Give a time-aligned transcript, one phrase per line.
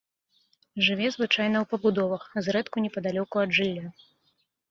[0.87, 3.85] Жыве звычайна ў пабудовах, зрэдку непадалёку ад жылля.